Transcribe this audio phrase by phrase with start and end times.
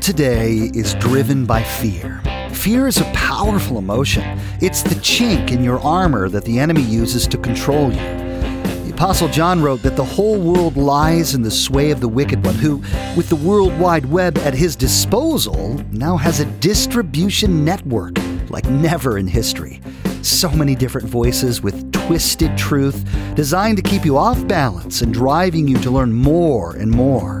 [0.00, 2.22] world today is driven by fear.
[2.52, 4.38] Fear is a powerful emotion.
[4.60, 8.00] It's the chink in your armor that the enemy uses to control you.
[8.84, 12.44] The Apostle John wrote that the whole world lies in the sway of the wicked
[12.44, 12.78] one, who,
[13.16, 18.16] with the World Wide Web at his disposal, now has a distribution network
[18.48, 19.80] like never in history.
[20.22, 23.04] So many different voices with twisted truth
[23.34, 27.39] designed to keep you off balance and driving you to learn more and more.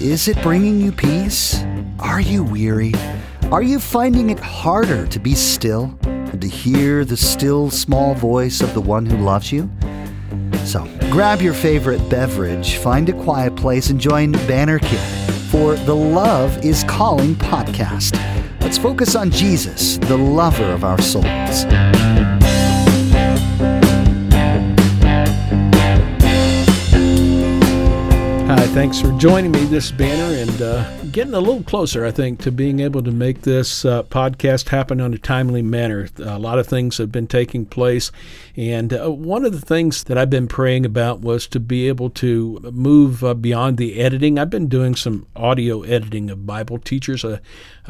[0.00, 1.60] Is it bringing you peace?
[1.98, 2.92] Are you weary?
[3.50, 8.60] Are you finding it harder to be still and to hear the still small voice
[8.60, 9.68] of the one who loves you?
[10.64, 15.96] So grab your favorite beverage, find a quiet place, and join Banner Kidd for the
[15.96, 18.14] Love is Calling podcast.
[18.60, 21.64] Let's focus on Jesus, the lover of our souls.
[28.78, 32.52] Thanks for joining me this banner and uh, getting a little closer, I think, to
[32.52, 36.08] being able to make this uh, podcast happen on a timely manner.
[36.18, 38.12] A lot of things have been taking place,
[38.56, 42.08] and uh, one of the things that I've been praying about was to be able
[42.10, 44.38] to move uh, beyond the editing.
[44.38, 47.40] I've been doing some audio editing of Bible teachers, uh,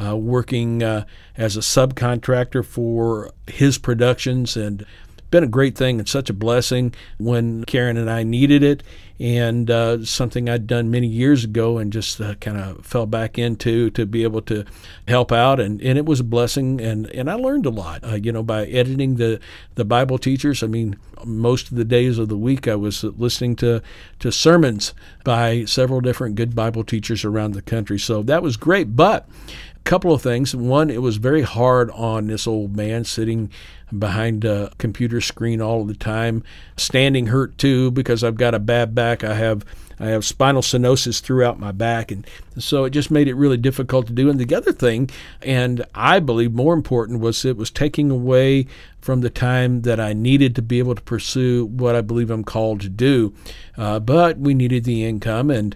[0.03, 4.86] uh, working as a subcontractor for his productions, and
[5.31, 8.83] been a great thing and such a blessing when Karen and I needed it,
[9.20, 13.38] and uh, something I'd done many years ago and just uh, kind of fell back
[13.38, 14.64] into to be able to
[15.08, 18.14] help out, and, and it was a blessing, and, and I learned a lot, uh,
[18.14, 19.41] you know, by editing the,
[19.75, 20.62] the Bible teachers.
[20.62, 23.83] I mean, most of the days of the week I was listening to,
[24.20, 24.94] to sermons
[25.25, 29.28] by several different good Bible teachers around the country, so that was great, but
[29.75, 30.55] a couple of things.
[30.55, 33.50] One, it was very hard on this old man sitting
[33.97, 36.42] behind a computer screen all the time.
[36.77, 39.07] Standing hurt too because I've got a bad back.
[39.24, 39.64] I have
[40.00, 42.24] I have spinal stenosis throughout my back, and
[42.56, 44.30] so it just made it really difficult to do.
[44.30, 45.10] And the other thing,
[45.42, 48.66] and I believe more important, was it was taking away
[49.00, 52.44] from the time that I needed to be able to pursue what I believe I'm
[52.44, 53.34] called to do.
[53.76, 55.74] Uh, but we needed the income, and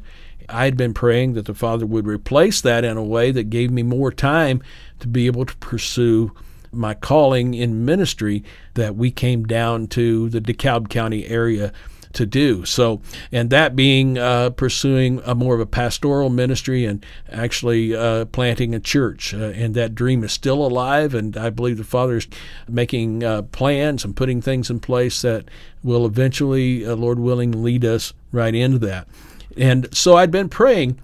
[0.48, 3.70] I had been praying that the Father would replace that in a way that gave
[3.72, 4.62] me more time
[5.00, 6.32] to be able to pursue
[6.70, 8.42] my calling in ministry
[8.74, 11.72] that we came down to the DeKalb County area
[12.14, 12.64] to do.
[12.64, 13.00] So,
[13.30, 18.74] and that being uh, pursuing a more of a pastoral ministry and actually uh, planting
[18.74, 19.34] a church.
[19.34, 21.14] Uh, and that dream is still alive.
[21.14, 22.28] And I believe the Father is
[22.68, 25.46] making uh, plans and putting things in place that
[25.82, 29.08] will eventually, uh, Lord willing, lead us right into that.
[29.56, 30.98] And so I'd been praying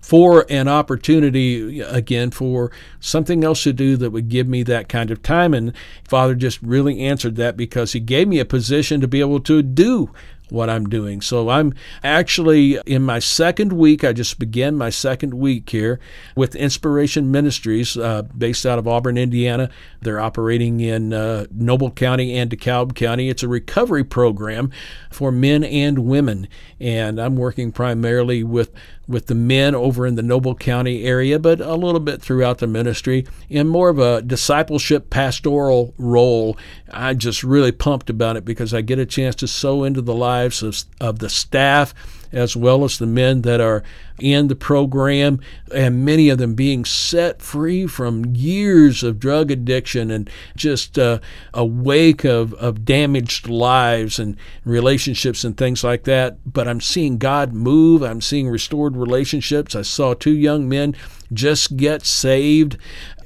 [0.00, 5.10] for an opportunity again for something else to do that would give me that kind
[5.10, 5.54] of time.
[5.54, 5.72] And
[6.08, 9.62] Father just really answered that because He gave me a position to be able to
[9.62, 10.10] do
[10.50, 11.20] what I'm doing.
[11.20, 14.04] So I'm actually in my second week.
[14.04, 16.00] I just began my second week here
[16.34, 19.70] with Inspiration Ministries, uh, based out of Auburn, Indiana.
[20.00, 23.28] They're operating in uh, Noble County and DeKalb County.
[23.28, 24.70] It's a recovery program
[25.10, 28.72] for men and women, and I'm working primarily with
[29.10, 32.66] with the men over in the Noble County area, but a little bit throughout the
[32.66, 36.56] ministry in more of a discipleship pastoral role.
[36.90, 40.14] I'm just really pumped about it because I get a chance to sow into the
[40.14, 41.92] lives of, of the staff
[42.32, 43.82] as well as the men that are
[44.18, 45.40] in the program,
[45.74, 51.18] and many of them being set free from years of drug addiction and just uh,
[51.54, 56.38] a wake of, of damaged lives and relationships and things like that.
[56.50, 59.74] But I'm seeing God move, I'm seeing restored relationships.
[59.74, 60.94] I saw two young men
[61.32, 62.76] just get saved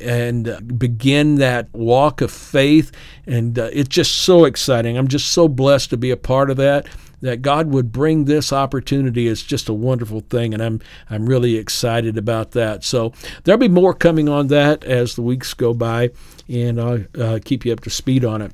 [0.01, 2.93] and begin that walk of faith.
[3.27, 4.99] And uh, it's just so exciting.
[4.99, 6.87] I'm just so blessed to be a part of that
[7.25, 11.57] that God would bring this opportunity is just a wonderful thing, and I'm I'm really
[11.57, 12.85] excited about that.
[12.85, 16.11] So there'll be more coming on that as the weeks go by,
[16.51, 18.53] and I'll uh, keep you up to speed on it.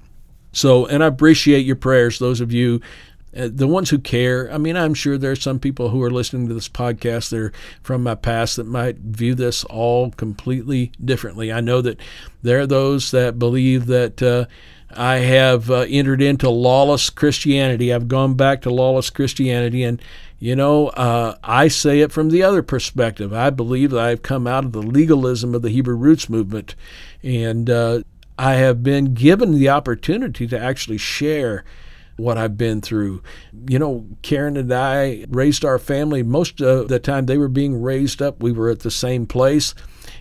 [0.52, 2.80] So, and I appreciate your prayers, those of you.
[3.36, 4.52] Uh, the ones who care.
[4.52, 7.38] I mean, I'm sure there are some people who are listening to this podcast that
[7.38, 11.52] are from my past that might view this all completely differently.
[11.52, 12.00] I know that
[12.42, 14.46] there are those that believe that uh,
[14.96, 17.92] I have uh, entered into lawless Christianity.
[17.92, 20.02] I've gone back to lawless Christianity, and
[20.38, 23.32] you know, uh, I say it from the other perspective.
[23.32, 26.74] I believe that I've come out of the legalism of the Hebrew roots movement,
[27.22, 28.02] and uh,
[28.38, 31.64] I have been given the opportunity to actually share
[32.20, 33.22] what I've been through.
[33.68, 36.22] You know, Karen and I raised our family.
[36.22, 39.74] Most of the time they were being raised up, we were at the same place.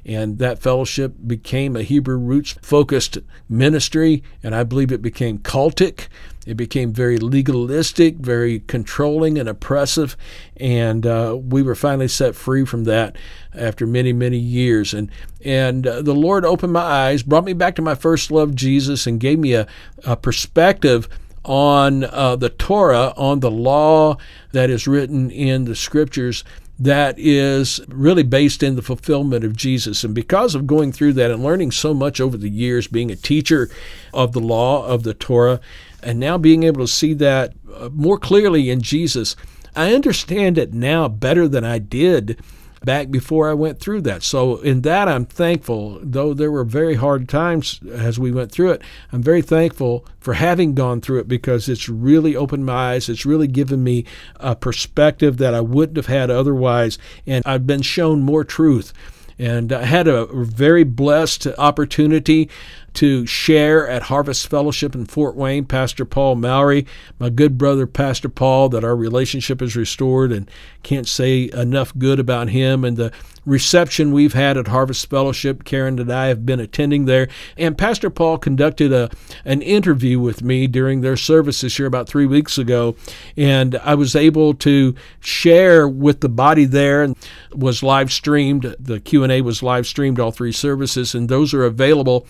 [0.06, 3.18] And that fellowship became a Hebrew roots focused
[3.48, 6.08] ministry, and I believe it became cultic.
[6.48, 10.16] It became very legalistic, very controlling and oppressive,
[10.58, 13.18] and uh, we were finally set free from that
[13.54, 14.94] after many, many years.
[14.94, 15.12] And
[15.44, 19.06] and uh, the Lord opened my eyes, brought me back to my first love, Jesus,
[19.06, 19.68] and gave me a,
[20.06, 21.08] a perspective
[21.44, 24.18] on uh, the Torah, on the law
[24.52, 26.44] that is written in the scriptures
[26.80, 30.04] that is really based in the fulfillment of Jesus.
[30.04, 33.18] And because of going through that and learning so much over the years, being a
[33.18, 33.70] teacher
[34.14, 35.60] of the law of the Torah,
[36.02, 39.36] and now being able to see that uh, more clearly in Jesus,
[39.76, 42.42] I understand it now better than I did
[42.84, 44.24] back before I went through that.
[44.24, 48.72] So, in that, I'm thankful, though there were very hard times as we went through
[48.72, 48.82] it.
[49.12, 53.10] I'm very thankful for having gone through it because it's really opened my eyes.
[53.10, 54.06] It's really given me
[54.38, 56.98] a perspective that I wouldn't have had otherwise.
[57.26, 58.94] And I've been shown more truth.
[59.38, 62.50] And I had a very blessed opportunity
[62.96, 66.86] to share at Harvest Fellowship in Fort Wayne, Pastor Paul Mowry,
[67.20, 70.50] my good brother, Pastor Paul, that our relationship is restored and
[70.84, 73.12] can't say enough good about him and the
[73.46, 75.64] reception we've had at Harvest Fellowship.
[75.64, 77.28] Karen and I have been attending there.
[77.58, 79.10] And Pastor Paul conducted a,
[79.44, 82.96] an interview with me during their service this year about three weeks ago.
[83.36, 87.16] And I was able to share with the body there and
[87.54, 88.76] was live streamed.
[88.80, 92.28] The Q&A was live streamed, all three services, and those are available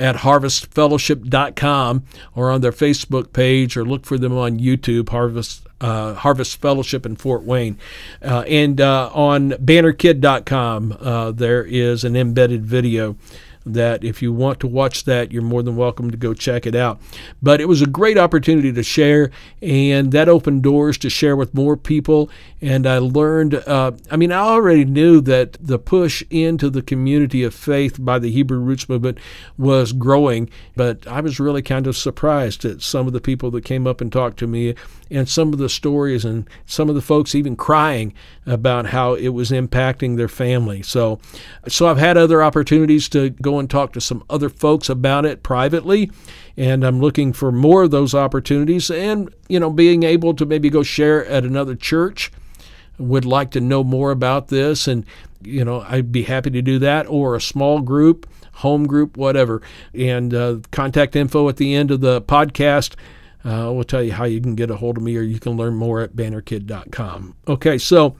[0.00, 2.04] at harvestfellowship.com
[2.34, 7.06] or on their Facebook page or look for them on YouTube, Harvest uh, Harvest Fellowship
[7.06, 7.78] in Fort Wayne.
[8.22, 13.16] Uh, and uh, on bannerkidd.com, uh, there is an embedded video
[13.66, 16.74] that if you want to watch that, you're more than welcome to go check it
[16.74, 17.00] out.
[17.42, 19.30] But it was a great opportunity to share,
[19.60, 22.30] and that opened doors to share with more people.
[22.60, 27.42] And I learned, uh, I mean, I already knew that the push into the community
[27.42, 29.18] of faith by the Hebrew Roots Movement
[29.58, 33.64] was growing, but I was really kind of surprised at some of the people that
[33.64, 34.74] came up and talked to me
[35.10, 38.14] and some of the stories and some of the folks even crying
[38.46, 40.82] about how it was impacting their family.
[40.82, 41.18] So,
[41.68, 45.42] so I've had other opportunities to go and talk to some other folks about it
[45.42, 46.10] privately,
[46.56, 48.90] and I'm looking for more of those opportunities.
[48.90, 52.30] And you know, being able to maybe go share at another church.
[52.98, 55.06] Would like to know more about this, and
[55.42, 59.62] you know, I'd be happy to do that, or a small group, home group, whatever.
[59.94, 62.94] And uh, contact info at the end of the podcast.
[63.44, 65.56] Uh, we'll tell you how you can get a hold of me, or you can
[65.56, 67.34] learn more at bannerkidd.com.
[67.48, 68.16] Okay, so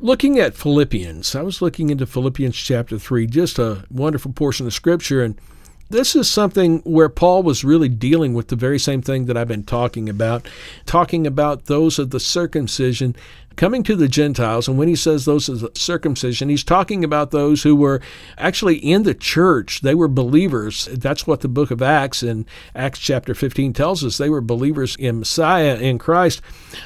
[0.00, 4.72] looking at Philippians, I was looking into Philippians chapter 3, just a wonderful portion of
[4.72, 5.22] scripture.
[5.22, 5.38] And
[5.90, 9.48] this is something where Paul was really dealing with the very same thing that I've
[9.48, 10.48] been talking about,
[10.86, 13.14] talking about those of the circumcision
[13.56, 17.62] coming to the Gentiles, and when he says those is circumcision, he's talking about those
[17.62, 18.00] who were
[18.38, 19.80] actually in the church.
[19.80, 20.86] They were believers.
[20.92, 24.18] That's what the book of Acts in Acts chapter 15 tells us.
[24.18, 26.40] They were believers in Messiah, in Christ,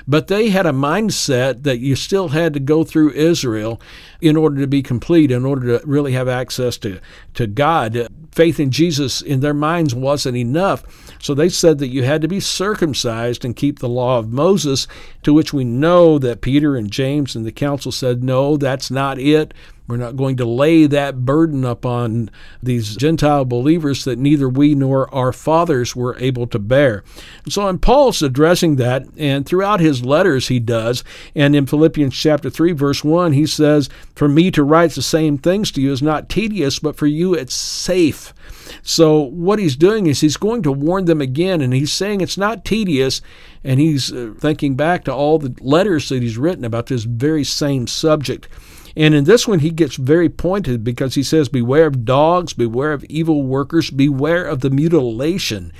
[0.06, 3.80] but they had a mindset that you still had to go through Israel
[4.20, 7.00] in order to be complete, in order to really have access to,
[7.34, 8.08] to God.
[8.32, 10.84] Faith in Jesus in their minds wasn't enough.
[11.22, 14.86] So they said that you had to be circumcised and keep the law of Moses,
[15.22, 19.18] to which we know that Peter and James and the council said, no, that's not
[19.18, 19.52] it.
[19.88, 22.30] We're not going to lay that burden upon
[22.62, 27.04] these Gentile believers that neither we nor our fathers were able to bear.
[27.48, 31.04] So, and Paul's addressing that, and throughout his letters he does.
[31.36, 35.38] And in Philippians chapter 3, verse 1, he says, For me to write the same
[35.38, 38.34] things to you is not tedious, but for you it's safe.
[38.82, 42.38] So, what he's doing is he's going to warn them again, and he's saying it's
[42.38, 43.20] not tedious,
[43.62, 47.44] and he's uh, thinking back to all the letters that he's written about this very
[47.44, 48.48] same subject.
[48.96, 52.92] And in this one, he gets very pointed because he says, Beware of dogs, beware
[52.92, 55.72] of evil workers, beware of the mutilation.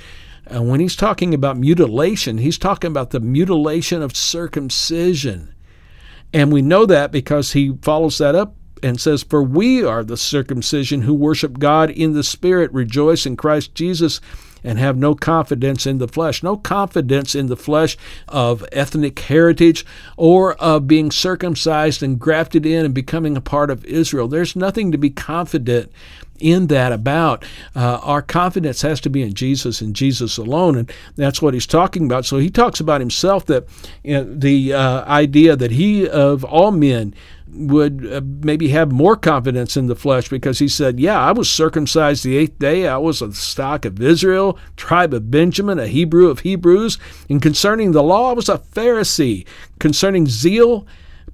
[0.45, 5.53] And when he's talking about mutilation, he's talking about the mutilation of circumcision.
[6.31, 10.17] And we know that because he follows that up and says, For we are the
[10.17, 14.21] circumcision who worship God in the Spirit, rejoice in Christ Jesus,
[14.63, 16.43] and have no confidence in the flesh.
[16.43, 19.85] No confidence in the flesh of ethnic heritage
[20.17, 24.27] or of being circumcised and grafted in and becoming a part of Israel.
[24.27, 25.91] There's nothing to be confident
[26.39, 27.43] in that about
[27.75, 31.65] uh, our confidence has to be in Jesus and Jesus alone, and that's what he's
[31.65, 32.25] talking about.
[32.25, 33.67] So he talks about himself that
[34.03, 37.13] you know, the uh, idea that he of all men
[37.51, 41.49] would uh, maybe have more confidence in the flesh because he said, Yeah, I was
[41.49, 42.87] circumcised the eighth day.
[42.87, 46.97] I was of the stock of Israel, tribe of Benjamin, a Hebrew of Hebrews.
[47.29, 49.45] And concerning the law, I was a Pharisee.
[49.79, 50.85] Concerning zeal,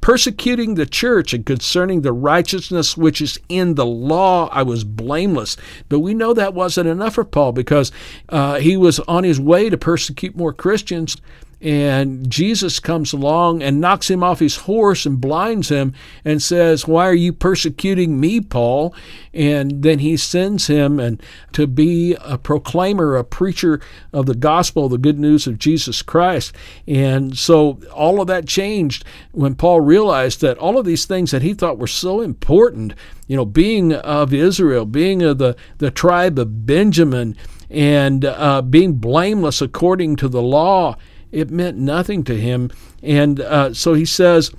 [0.01, 5.57] persecuting the church, and concerning the righteousness which is in the law, I was blameless.
[5.89, 7.91] But we know that wasn't enough for Paul because
[8.29, 11.17] uh, he was on his way to persecute more Christians
[11.63, 15.93] and Jesus comes along and knocks him off his horse and blinds him
[16.25, 18.93] and says, "Why are you persecuting me, Paul?"
[19.33, 23.79] And then he sends him and to be a proclaimer, a preacher
[24.11, 26.53] of the gospel, the good news of Jesus Christ.
[26.85, 31.43] And so all of that changed when Paul realized that all of these things that
[31.43, 32.93] he thought were so important,
[33.25, 37.37] you know, being of Israel, being of the the tribe of Benjamin,
[37.69, 40.97] and uh, being blameless according to the law
[41.33, 42.71] it meant nothing to him.
[43.01, 44.51] And uh, so he says,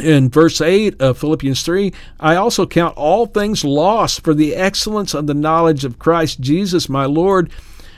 [0.00, 5.14] in verse 8 of Philippians 3, I also count all things lost for the excellence
[5.14, 7.50] of the knowledge of Christ Jesus my Lord,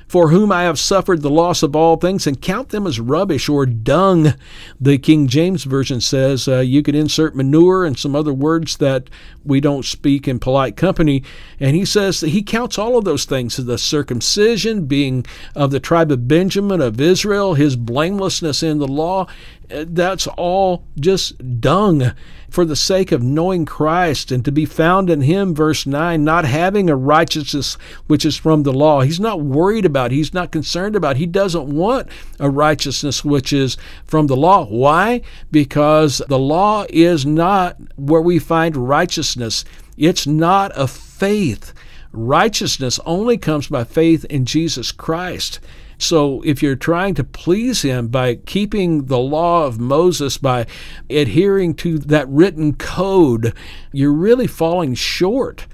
[0.09, 3.49] for whom I have suffered the loss of all things, and count them as rubbish
[3.49, 4.35] or dung.
[4.81, 9.11] The King James Version says uh, you could insert manure and some other words that
[9.45, 11.23] we don't speak in polite company.
[11.59, 15.81] And he says that he counts all of those things the circumcision, being of the
[15.81, 19.27] tribe of Benjamin, of Israel, his blamelessness in the law.
[19.70, 22.12] Uh, that's all just dung
[22.49, 26.44] for the sake of knowing Christ and to be found in Him, verse 9, not
[26.44, 27.75] having a righteousness
[28.06, 29.00] which is from the law.
[29.00, 32.08] He's not worried about, he's not concerned about, he doesn't want
[32.38, 34.64] a righteousness which is from the law.
[34.66, 35.23] Why?
[35.50, 39.64] Because the law is not where we find righteousness,
[39.96, 41.73] it's not a faith.
[42.16, 45.61] Righteousness only comes by faith in Jesus Christ.
[45.99, 50.66] So if you're trying to please him by keeping the law of Moses, by
[51.11, 53.54] adhering to that written code,
[53.92, 55.66] you're really falling short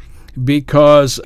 [0.42, 1.20] because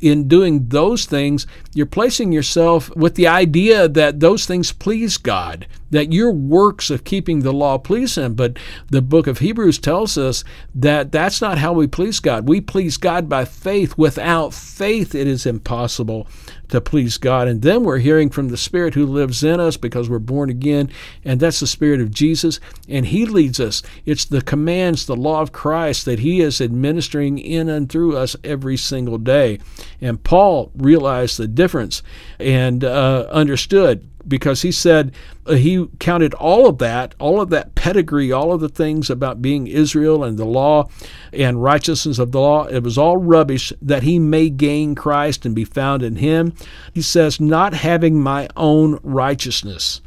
[0.00, 5.66] in doing those things, you're placing yourself with the idea that those things please God,
[5.90, 8.34] that your works of keeping the law please Him.
[8.34, 12.48] But the book of Hebrews tells us that that's not how we please God.
[12.48, 13.96] We please God by faith.
[13.96, 16.28] Without faith, it is impossible
[16.68, 17.48] to please God.
[17.48, 20.90] And then we're hearing from the Spirit who lives in us because we're born again,
[21.24, 22.60] and that's the Spirit of Jesus.
[22.88, 23.82] And He leads us.
[24.04, 28.36] It's the commands, the law of Christ that He is administering in and through us
[28.44, 29.58] every single day.
[30.00, 32.02] And Paul realized the difference
[32.38, 35.12] and uh, understood because he said
[35.46, 39.42] uh, he counted all of that, all of that pedigree, all of the things about
[39.42, 40.88] being Israel and the law
[41.32, 42.66] and righteousness of the law.
[42.66, 46.54] It was all rubbish that he may gain Christ and be found in him.
[46.92, 50.00] He says, not having my own righteousness.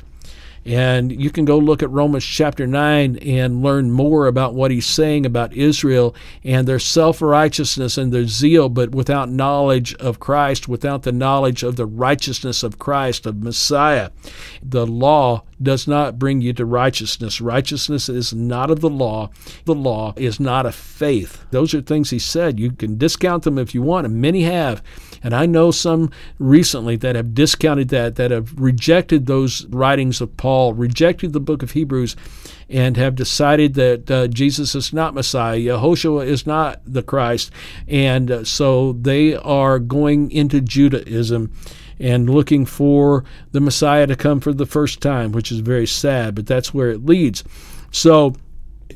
[0.65, 4.86] And you can go look at Romans chapter 9 and learn more about what he's
[4.86, 10.68] saying about Israel and their self righteousness and their zeal, but without knowledge of Christ,
[10.68, 14.12] without the knowledge of the righteousness of Christ, of Messiah.
[14.62, 17.41] The law does not bring you to righteousness.
[17.41, 19.30] Righteousness is not of the law.
[19.65, 21.44] The law is not of faith.
[21.51, 22.60] Those are things he said.
[22.60, 24.84] You can discount them if you want, and many have.
[25.24, 26.10] And I know some
[26.40, 31.62] recently that have discounted that, that have rejected those writings of Paul, rejected the book
[31.62, 32.16] of Hebrews,
[32.70, 37.51] and have decided that uh, Jesus is not Messiah, Yehoshua is not the Christ.
[37.88, 41.51] And uh, so they are going into Judaism
[42.00, 46.34] and looking for the Messiah to come for the first time, which is very sad,
[46.34, 47.44] but that's where it leads.
[47.92, 48.34] So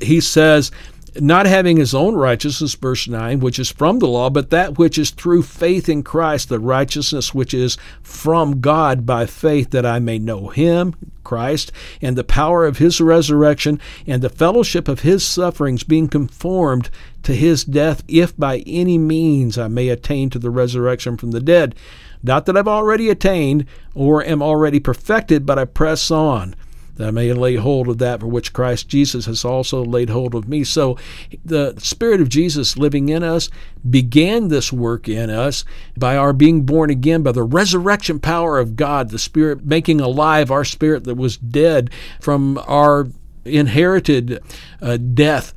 [0.02, 0.72] he says,
[1.20, 4.98] not having his own righteousness, verse 9, which is from the law, but that which
[4.98, 10.00] is through faith in Christ, the righteousness which is from God by faith, that I
[10.00, 15.26] may know him, Christ, and the power of his resurrection, and the fellowship of his
[15.26, 16.90] sufferings, being conformed
[17.24, 21.42] to his death, if by any means I may attain to the resurrection from the
[21.42, 21.76] dead.
[22.22, 26.56] Not that I've already attained or am already perfected, but I press on
[26.96, 30.36] that I may lay hold of that for which Christ Jesus has also laid hold
[30.36, 30.64] of me.
[30.64, 30.98] So
[31.44, 33.50] the Spirit of Jesus living in us
[33.88, 35.66] began this work in us
[35.98, 40.52] by our being born again, by the resurrection power of God, the Spirit making alive
[40.52, 43.08] our spirit that was dead from our
[43.46, 44.42] inherited
[44.82, 45.54] uh, death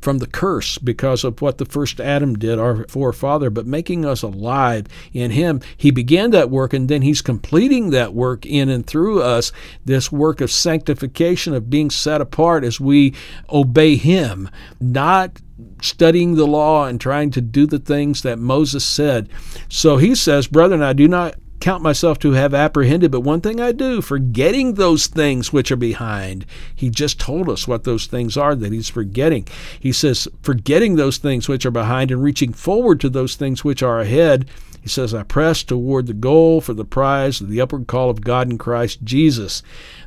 [0.00, 4.22] from the curse because of what the first Adam did, our forefather, but making us
[4.22, 5.60] alive in Him.
[5.76, 9.52] He began that work and then He's completing that work in and through us,
[9.84, 13.14] this work of sanctification, of being set apart as we
[13.50, 14.48] obey Him,
[14.80, 15.40] not
[15.80, 19.28] studying the law and trying to do the things that Moses said.
[19.68, 23.60] So he says, Brethren, I do not count myself to have apprehended, but one thing
[23.60, 26.44] I do, forgetting those things which are behind.
[26.74, 29.46] He just told us what those things are that he's forgetting.
[29.78, 33.82] He says, forgetting those things which are behind and reaching forward to those things which
[33.82, 34.48] are ahead.
[34.82, 38.20] He says, I press toward the goal for the prize of the upward call of
[38.20, 39.62] God in Christ Jesus.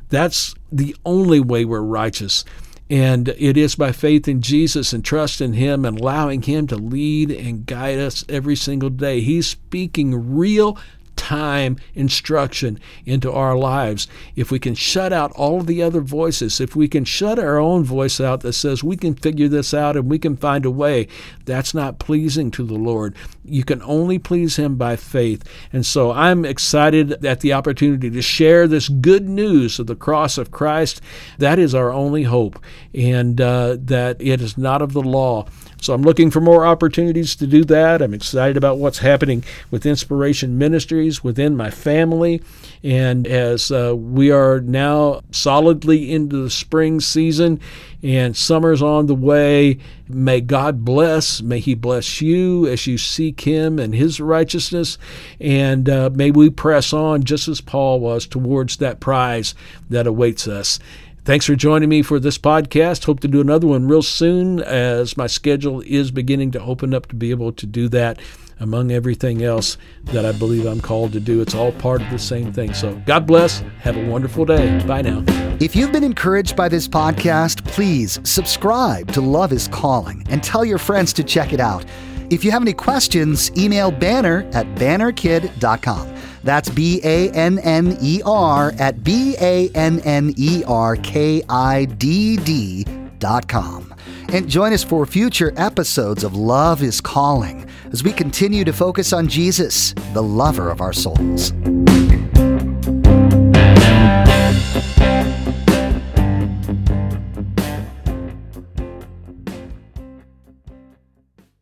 [0.08, 2.44] That's the only way we're righteous.
[2.90, 6.76] And it is by faith in Jesus and trust in Him and allowing Him to
[6.76, 9.20] lead and guide us every single day.
[9.20, 10.78] He's speaking real
[11.18, 14.08] time instruction into our lives.
[14.36, 17.58] If we can shut out all of the other voices, if we can shut our
[17.58, 20.70] own voice out that says we can figure this out and we can find a
[20.70, 21.08] way,
[21.44, 23.14] that's not pleasing to the Lord.
[23.44, 25.42] You can only please Him by faith.
[25.72, 30.38] And so I'm excited at the opportunity to share this good news of the cross
[30.38, 31.00] of Christ.
[31.38, 32.62] That is our only hope,
[32.94, 35.46] and uh, that it is not of the law.
[35.80, 38.02] So I'm looking for more opportunities to do that.
[38.02, 42.42] I'm excited about what's happening with Inspiration Ministries within my family.
[42.82, 47.60] And as uh, we are now solidly into the spring season
[48.02, 51.42] and summer's on the way, may God bless.
[51.42, 54.98] May He bless you as you seek Him and His righteousness.
[55.40, 59.54] And uh, may we press on just as Paul was towards that prize
[59.90, 60.80] that awaits us.
[61.28, 63.04] Thanks for joining me for this podcast.
[63.04, 67.04] Hope to do another one real soon as my schedule is beginning to open up
[67.08, 68.18] to be able to do that
[68.60, 71.42] among everything else that I believe I'm called to do.
[71.42, 72.72] It's all part of the same thing.
[72.72, 73.58] So God bless.
[73.80, 74.82] Have a wonderful day.
[74.86, 75.22] Bye now.
[75.60, 80.64] If you've been encouraged by this podcast, please subscribe to Love is Calling and tell
[80.64, 81.84] your friends to check it out.
[82.30, 86.08] If you have any questions, email banner at bannerkidd.com.
[86.44, 91.42] That's B A N N E R at B A N N E R K
[91.48, 92.84] I D D
[93.18, 93.94] dot com.
[94.28, 99.12] And join us for future episodes of Love is Calling as we continue to focus
[99.12, 101.52] on Jesus, the lover of our souls.